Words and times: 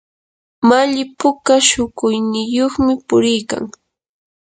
malli 0.67 1.03
puka 1.19 1.55
shukuyniyuqmi 1.69 2.93
puriykan. 3.07 3.65